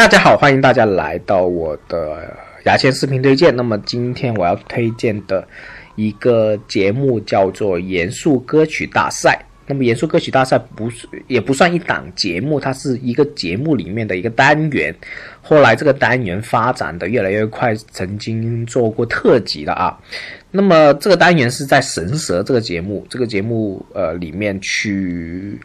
[0.00, 3.54] 大家好，欢迎大家来到我的牙签视频推荐。
[3.54, 5.46] 那么今天我要推荐的
[5.94, 9.38] 一个节目叫做《严肃歌曲大赛》。
[9.66, 14.92] 那么严肃歌曲大赛不是也不算一档节目，它是一个节目里面的一个单元。
[15.42, 20.00] 后来这个单元发展的越来越快，曾经做过特辑的啊。
[20.50, 25.60] 那么这个单元是在《神蛇》这个节目，这个节目呃里面去。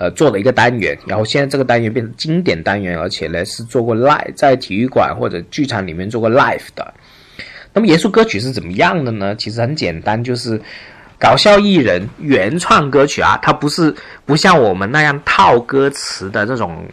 [0.00, 6.94] 呃，做了一个单元，然后现在这个单元变成经典单元，而且呢是做过 live，在体育馆或者剧场里面做过 live 的。
[7.74, 9.36] 那么严肃歌曲是怎么样的呢？
[9.36, 10.58] 其实很简单，就是
[11.18, 16.86] 搞笑艺人原创歌曲啊，它不是不像我们那样套歌词的这种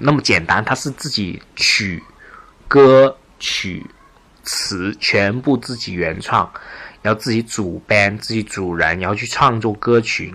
[0.00, 2.02] 那么简单，它是自己曲
[2.66, 3.86] 歌曲
[4.42, 6.50] 词全部自己原创，
[7.00, 10.34] 然后自己组 band，自己组人，然后去创作歌曲。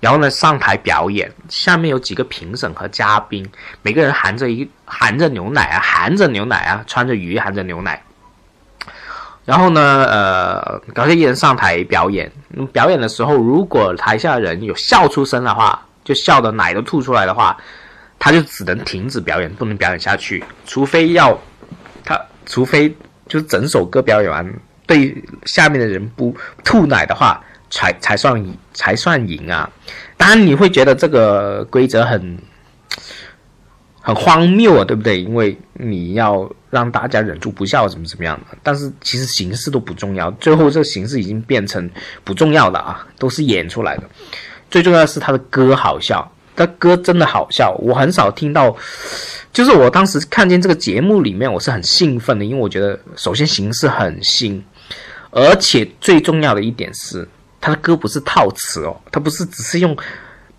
[0.00, 3.46] 然后呢，上台表演，下面有几个评审和嘉宾，
[3.82, 8.02] 每个人含着一含着牛奶啊，含着牛奶啊，穿着雨衣含着牛奶。
[9.44, 12.32] 然后呢，呃，搞笑艺人上台表演，
[12.72, 17.54] 表演的时候，如果台下人有笑出声的话，就笑的奶都吐出来的话，
[18.18, 21.38] 他就只能停止表演，不能表演下去，除非要
[22.02, 22.94] 他，除非
[23.28, 24.50] 就整首歌表演完，
[24.86, 26.34] 对下面的人不
[26.64, 27.38] 吐奶的话。
[27.70, 29.70] 才才算赢，才算赢啊！
[30.16, 32.36] 当然你会觉得这个规则很
[34.00, 35.20] 很荒谬啊，对不对？
[35.20, 38.58] 因为你要让大家忍住不笑，怎么怎么样的？
[38.62, 41.88] 但是其实形式都不重要，最后这形式已经变成
[42.24, 44.02] 不重要的啊，都是演出来的。
[44.68, 47.72] 最重要的是他的歌好笑，他歌真的好笑。
[47.78, 48.76] 我很少听到，
[49.52, 54.64] 就是我当时看见这个节目里面，我是很兴奋的，因为我觉得首先形式很新，
[55.30, 57.28] 而且最重要的一点是。
[57.60, 59.96] 他的歌不是套词哦，他不是只是用，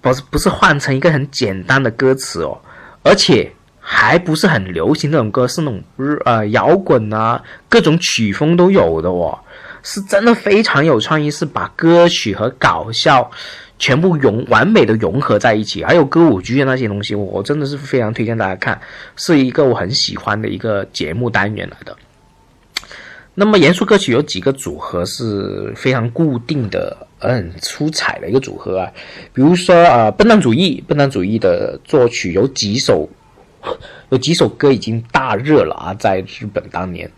[0.01, 2.59] 不是不是换成一个很简单的歌词哦，
[3.03, 5.83] 而且还不是很流行那种歌，是那种
[6.25, 9.37] 呃摇滚啊，各种曲风都有的哦，
[9.81, 13.31] 是真的非常有创意，是把歌曲和搞笑
[13.79, 18.79] 全部融完美的融合在一起，还有歌舞剧那些东西，我真的是非常推荐大家看，
[19.15, 21.97] 是一个我很喜欢的一个节目单元来的。
[23.33, 28.91] 那么严肃歌曲有几个组合是非常固定的，很出彩的一个组合啊，
[29.33, 33.07] 比如说啊，笨蛋主义，笨蛋主义的作曲有几首，
[34.09, 37.09] 有几首歌已经大热了啊，在日本当年，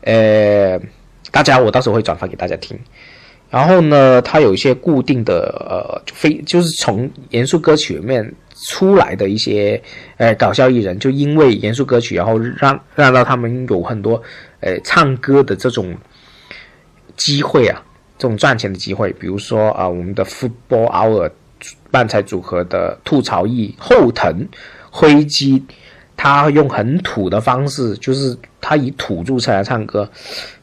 [0.00, 0.80] 呃，
[1.30, 2.78] 大家我到时候会转发给大家听。
[3.50, 8.34] 然后呢，它有一些固定的呃，非就是从严肃歌曲里面
[8.66, 9.80] 出来的一些
[10.16, 14.20] 呃搞笑艺人，就因为严肃歌曲，然后让让到他们有很多。
[14.64, 15.94] 呃，唱歌的这种
[17.18, 17.84] 机会啊，
[18.16, 21.30] 这种赚钱的机会，比如说啊，我们的 Football Hour
[21.90, 24.48] 漫才组合的吐槽艺后藤
[24.90, 25.62] 辉基，
[26.16, 30.08] 他用很土的方式，就是他以土著唱来唱歌，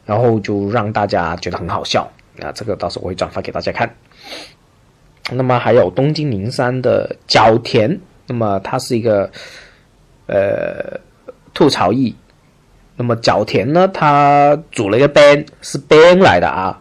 [0.04, 2.02] 然后就让大家觉得很好笑
[2.40, 2.50] 啊。
[2.50, 3.88] 这个到时候我会转发给大家看。
[5.30, 9.30] 那么还有东京零三的角田，那么他是一个
[10.26, 10.98] 呃
[11.54, 12.12] 吐槽艺。
[12.96, 13.88] 那么角田呢？
[13.88, 16.78] 他组了一个 band，是 band 来的啊，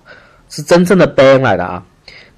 [0.49, 1.83] 是真正的 band 来的啊。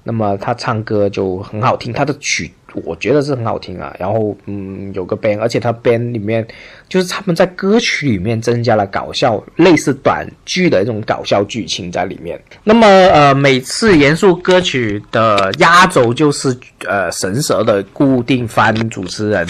[0.06, 2.52] 那么他唱歌就很好听，他的曲
[2.84, 3.94] 我觉得是很好听啊。
[3.98, 6.46] 然后嗯，有个 band，而且他 band 里面
[6.88, 12.38] 就是他们在歌曲里面增加了搞笑，类似短剧的一种搞笑剧情在里面。
[12.62, 16.54] 那么呃，每次严肃歌曲的压轴就是
[16.86, 19.46] 呃神蛇的固定番主持人。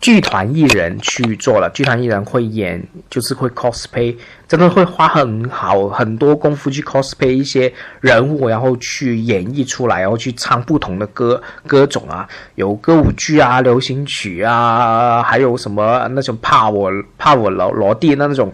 [0.00, 4.16] 剧团艺人去做了，剧团艺人会演，就是会 cosplay，
[4.48, 18.50] 真的会花很好很多功夫去 cosplay 一些人物，然后去演绎出来，然后去唱不同的歌歌种啊，有歌舞剧啊、流行曲啊，还有什么那种怕我怕我落落地那种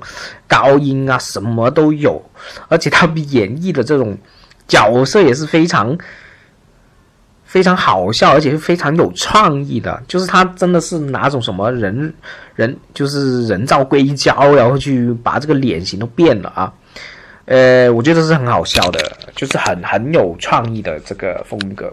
[0.49, 2.21] 高音啊，什么都有，
[2.67, 4.19] 而且他们演绎的这种
[4.67, 5.97] 角色也是非常。
[7.57, 10.03] 非常好笑，而且是非常有创意的。
[10.07, 12.13] 就是他真的是拿种什么人
[12.55, 16.71] 人，就是人造硅胶，然后去把这个脸型都变了啊。
[17.47, 19.01] 呃，我觉得是很好笑的，
[19.35, 21.91] 就是很很有创意的这个风格。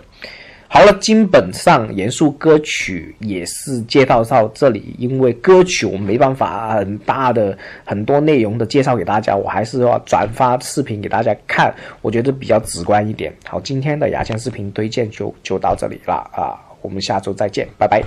[0.74, 7.56] 好了，基本上严肃歌曲也是介绍到这里，因为歌曲我没办法很大的
[7.86, 11.72] 很多内容的介绍给大家，我还是要转发视频给大家看，
[12.02, 13.31] 我觉得比较直观一点。
[13.46, 18.02] 好，今天的牙签视频推荐就就到这里了啊，我们下周再见，拜拜。